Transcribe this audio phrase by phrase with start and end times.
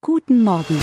[0.00, 0.78] Guten Morgen.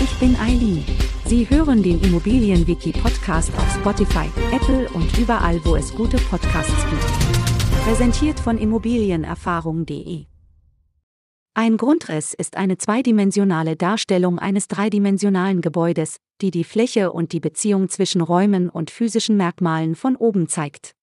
[0.00, 0.84] Ich bin Eileen.
[1.26, 7.84] Sie hören den Immobilienwiki-Podcast auf Spotify, Apple und überall, wo es gute Podcasts gibt.
[7.84, 10.26] Präsentiert von Immobilienerfahrung.de.
[11.54, 17.88] Ein Grundriss ist eine zweidimensionale Darstellung eines dreidimensionalen Gebäudes, die die Fläche und die Beziehung
[17.88, 20.94] zwischen Räumen und physischen Merkmalen von oben zeigt.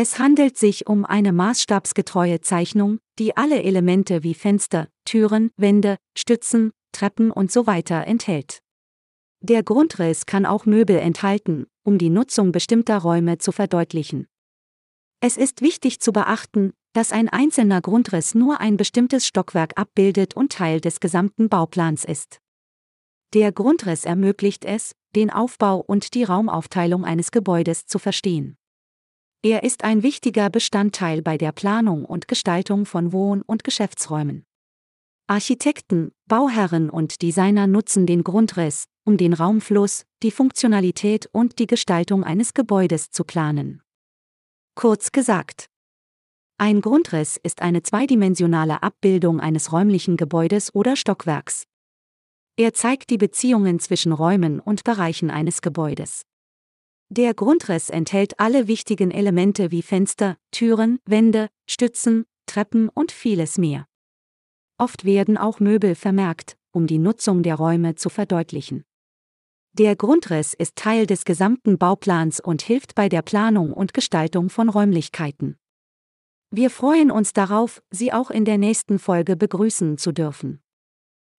[0.00, 6.70] Es handelt sich um eine maßstabsgetreue Zeichnung, die alle Elemente wie Fenster, Türen, Wände, Stützen,
[6.92, 8.60] Treppen und so enthält.
[9.40, 14.28] Der Grundriss kann auch Möbel enthalten, um die Nutzung bestimmter Räume zu verdeutlichen.
[15.20, 20.52] Es ist wichtig zu beachten, dass ein einzelner Grundriss nur ein bestimmtes Stockwerk abbildet und
[20.52, 22.38] Teil des gesamten Bauplans ist.
[23.34, 28.57] Der Grundriss ermöglicht es, den Aufbau und die Raumaufteilung eines Gebäudes zu verstehen.
[29.42, 34.44] Er ist ein wichtiger Bestandteil bei der Planung und Gestaltung von Wohn- und Geschäftsräumen.
[35.28, 42.24] Architekten, Bauherren und Designer nutzen den Grundriss, um den Raumfluss, die Funktionalität und die Gestaltung
[42.24, 43.80] eines Gebäudes zu planen.
[44.74, 45.66] Kurz gesagt.
[46.56, 51.64] Ein Grundriss ist eine zweidimensionale Abbildung eines räumlichen Gebäudes oder Stockwerks.
[52.56, 56.22] Er zeigt die Beziehungen zwischen Räumen und Bereichen eines Gebäudes.
[57.10, 63.86] Der Grundriss enthält alle wichtigen Elemente wie Fenster, Türen, Wände, Stützen, Treppen und vieles mehr.
[64.76, 68.84] Oft werden auch Möbel vermerkt, um die Nutzung der Räume zu verdeutlichen.
[69.72, 74.68] Der Grundriss ist Teil des gesamten Bauplans und hilft bei der Planung und Gestaltung von
[74.68, 75.56] Räumlichkeiten.
[76.50, 80.60] Wir freuen uns darauf, Sie auch in der nächsten Folge begrüßen zu dürfen.